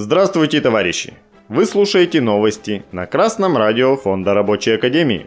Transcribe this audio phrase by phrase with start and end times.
[0.00, 1.14] Здравствуйте, товарищи!
[1.48, 5.26] Вы слушаете новости на Красном радио Фонда Рабочей Академии.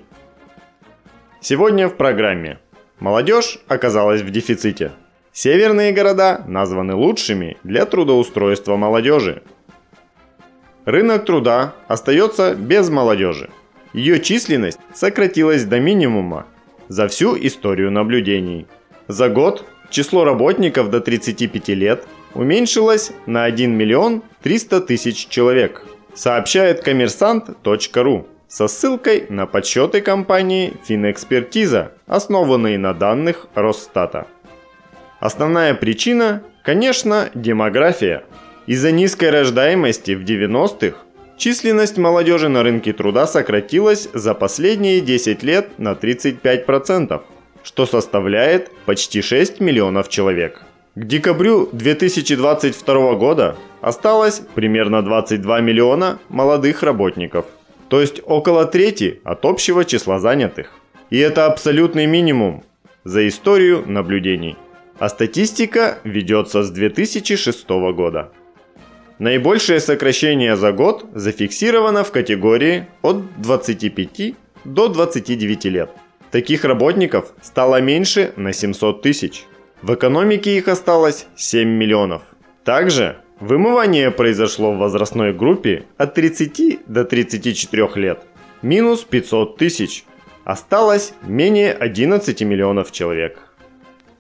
[1.42, 2.58] Сегодня в программе
[3.02, 4.94] Молодежь оказалась в дефиците.
[5.34, 9.44] Северные города названы лучшими для трудоустройства молодежи.
[10.86, 13.50] Рынок труда остается без молодежи.
[13.92, 16.46] Ее численность сократилась до минимума
[16.88, 18.68] за всю историю наблюдений.
[19.10, 26.82] За год число работников до 35 лет уменьшилось на 1 миллион 300 тысяч человек, сообщает
[26.82, 34.28] коммерсант.ру со ссылкой на подсчеты компании Финэкспертиза, основанные на данных Росстата.
[35.22, 38.24] Основная причина, конечно, демография.
[38.68, 40.98] Из-за низкой рождаемости в 90-х
[41.38, 47.22] численность молодежи на рынке труда сократилась за последние 10 лет на 35%,
[47.64, 50.62] что составляет почти 6 миллионов человек.
[50.94, 57.46] К декабрю 2022 года осталось примерно 22 миллиона молодых работников,
[57.88, 60.72] то есть около трети от общего числа занятых.
[61.10, 62.66] И это абсолютный минимум
[63.06, 64.58] за историю наблюдений.
[65.00, 68.34] А статистика ведется с 2006 года.
[69.18, 75.90] Наибольшее сокращение за год зафиксировано в категории от 25 до 29 лет.
[76.32, 79.46] Таких работников стало меньше на 700 тысяч.
[79.82, 82.22] В экономике их осталось 7 миллионов.
[82.64, 88.20] Также вымывание произошло в возрастной группе от 30 до 34 лет.
[88.62, 90.06] Минус 500 тысяч.
[90.44, 93.40] Осталось менее 11 миллионов человек.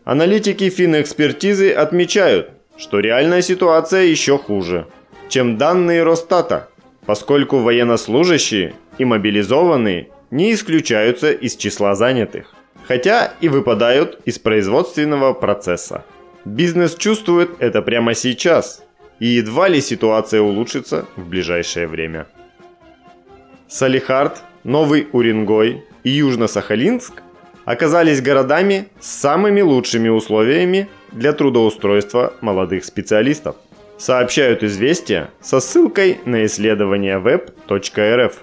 [0.03, 4.87] Аналитики финэкспертизы отмечают, что реальная ситуация еще хуже,
[5.29, 6.69] чем данные Росстата,
[7.05, 12.55] поскольку военнослужащие и мобилизованные не исключаются из числа занятых
[12.91, 16.03] хотя и выпадают из производственного процесса.
[16.43, 18.83] Бизнес чувствует это прямо сейчас,
[19.17, 22.27] и едва ли ситуация улучшится в ближайшее время.
[23.69, 27.13] Салихард, Новый Уренгой и Южно-Сахалинск
[27.63, 33.55] оказались городами с самыми лучшими условиями для трудоустройства молодых специалистов,
[33.97, 38.33] сообщают известия со ссылкой на исследование ВЭБ.РФ.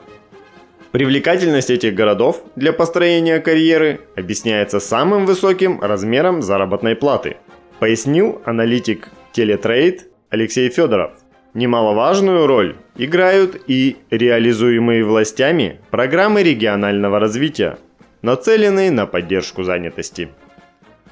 [0.92, 7.36] Привлекательность этих городов для построения карьеры объясняется самым высоким размером заработной платы,
[7.78, 11.12] пояснил аналитик Телетрейд Алексей Федоров.
[11.52, 17.78] Немаловажную роль играют и реализуемые властями программы регионального развития,
[18.22, 20.30] нацеленные на поддержку занятости.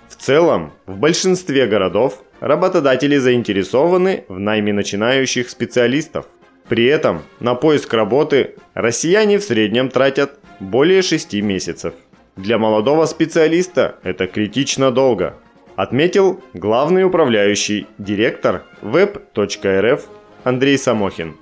[0.09, 6.27] В целом, в большинстве городов работодатели заинтересованы в найме начинающих специалистов,
[6.69, 11.95] при этом на поиск работы россияне в среднем тратят более 6 месяцев.
[12.37, 15.37] Для молодого специалиста это критично долго,
[15.77, 20.03] отметил главный управляющий директор web.rf
[20.45, 21.37] Андрей Самохин.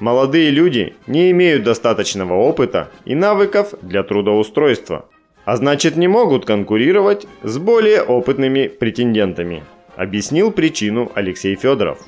[0.00, 5.08] Молодые люди не имеют достаточного опыта и навыков для трудоустройства,
[5.44, 9.64] а значит не могут конкурировать с более опытными претендентами,
[9.96, 11.98] объяснил причину Алексей Федоров.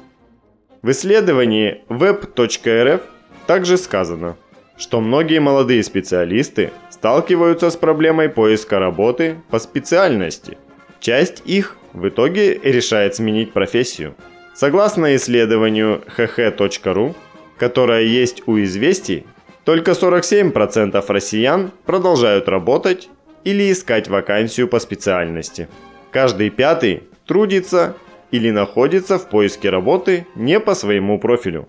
[0.82, 3.02] В исследовании web.rf
[3.46, 4.36] также сказано,
[4.78, 10.56] что многие молодые специалисты сталкиваются с проблемой поиска работы по специальности.
[10.98, 14.14] Часть их в итоге решает сменить профессию.
[14.54, 17.14] Согласно исследованию hh.ru,
[17.58, 19.26] которое есть у известий,
[19.64, 23.10] только 47% россиян продолжают работать
[23.44, 25.68] или искать вакансию по специальности.
[26.10, 27.96] Каждый пятый трудится
[28.30, 31.68] или находится в поиске работы не по своему профилю.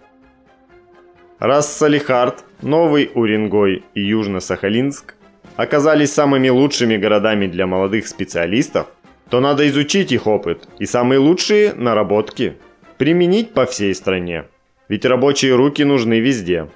[1.39, 5.15] Раз Салихард, Новый Уренгой и Южно-Сахалинск
[5.55, 8.87] оказались самыми лучшими городами для молодых специалистов,
[9.29, 12.57] то надо изучить их опыт и самые лучшие наработки
[12.97, 14.45] применить по всей стране.
[14.87, 16.67] Ведь рабочие руки нужны везде.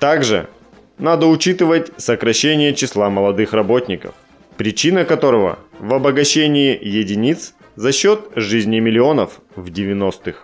[0.00, 0.48] Также
[0.98, 4.14] надо учитывать сокращение числа молодых работников,
[4.56, 10.38] причина которого в обогащении единиц за счет жизни миллионов в 90-х.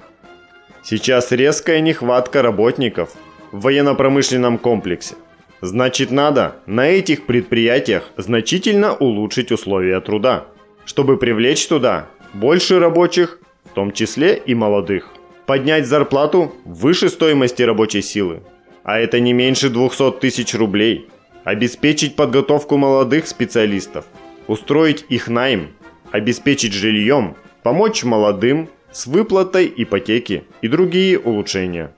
[0.85, 3.11] Сейчас резкая нехватка работников
[3.51, 5.17] в военно-промышленном комплексе.
[5.61, 10.45] Значит, надо на этих предприятиях значительно улучшить условия труда,
[10.85, 15.09] чтобы привлечь туда больше рабочих, в том числе и молодых.
[15.45, 18.43] Поднять зарплату выше стоимости рабочей силы,
[18.85, 21.09] а это не меньше 200 тысяч рублей.
[21.43, 24.05] Обеспечить подготовку молодых специалистов,
[24.47, 25.71] устроить их найм
[26.15, 27.35] обеспечить жильем,
[27.65, 31.91] помочь молодым с выплатой ипотеки и другие улучшения.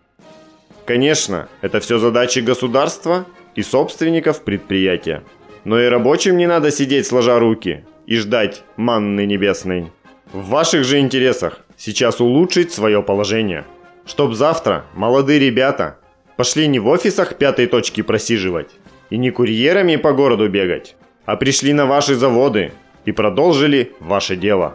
[0.86, 5.22] Конечно, это все задачи государства и собственников предприятия.
[5.64, 9.92] Но и рабочим не надо сидеть сложа руки и ждать манны небесной.
[10.32, 13.66] В ваших же интересах сейчас улучшить свое положение.
[14.06, 15.98] Чтоб завтра молодые ребята
[16.38, 18.70] пошли не в офисах пятой точки просиживать
[19.10, 20.96] и не курьерами по городу бегать,
[21.26, 22.72] а пришли на ваши заводы
[23.06, 24.74] и продолжили ваше дело.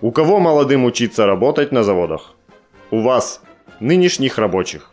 [0.00, 2.34] У кого молодым учиться работать на заводах?
[2.90, 3.42] У вас,
[3.80, 4.90] нынешних рабочих.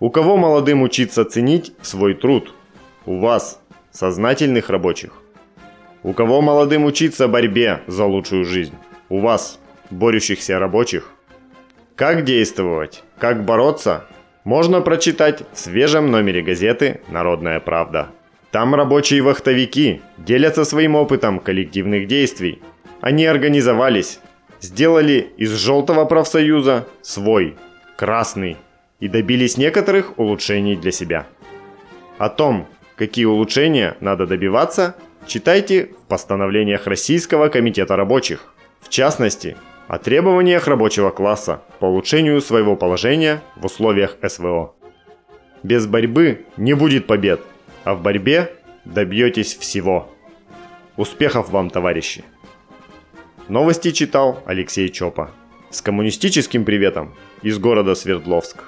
[0.00, 2.54] У кого молодым учиться ценить свой труд?
[3.04, 3.60] У вас,
[3.90, 5.12] сознательных рабочих.
[6.02, 8.74] У кого молодым учиться борьбе за лучшую жизнь?
[9.08, 9.58] У вас,
[9.90, 11.10] борющихся рабочих.
[11.94, 14.04] Как действовать, как бороться,
[14.44, 18.08] можно прочитать в свежем номере газеты «Народная правда».
[18.56, 22.62] Там рабочие вахтовики делятся своим опытом коллективных действий.
[23.02, 24.18] Они организовались,
[24.62, 27.56] сделали из желтого профсоюза свой,
[27.98, 28.56] красный,
[28.98, 31.26] и добились некоторых улучшений для себя.
[32.16, 32.66] О том,
[32.96, 38.54] какие улучшения надо добиваться, читайте в постановлениях Российского комитета рабочих.
[38.80, 44.74] В частности, о требованиях рабочего класса по улучшению своего положения в условиях СВО.
[45.62, 47.42] Без борьбы не будет побед,
[47.86, 48.52] а в борьбе
[48.84, 50.12] добьетесь всего.
[50.96, 52.24] Успехов вам, товарищи!
[53.48, 55.30] Новости читал Алексей Чопа.
[55.70, 58.64] С коммунистическим приветом из города Свердловск.